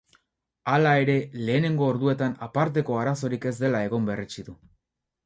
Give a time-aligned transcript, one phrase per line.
[0.71, 1.17] Hala ere,
[1.49, 4.57] lehenengo orduetan aparteko arazorik ez dela egon berretsi du.